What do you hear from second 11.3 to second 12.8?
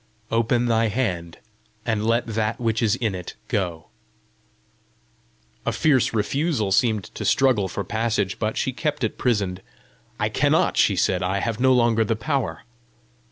have no longer the power.